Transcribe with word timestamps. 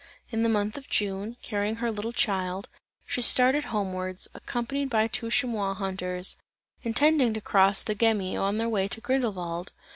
In 0.31 0.41
the 0.41 0.49
month 0.49 0.77
of 0.79 0.87
June, 0.89 1.37
carrying 1.43 1.75
her 1.75 1.91
little 1.91 2.11
child, 2.11 2.69
she 3.05 3.21
started 3.21 3.65
homewards, 3.65 4.27
accompanied 4.33 4.89
by 4.89 5.05
two 5.07 5.29
chamois 5.29 5.75
hunters; 5.75 6.37
intending 6.81 7.35
to 7.35 7.39
cross 7.39 7.83
the 7.83 7.93
Gemmi 7.93 8.35
on 8.35 8.57
their 8.57 8.67
way 8.67 8.87
to 8.87 8.99
Grindelwald. 8.99 9.73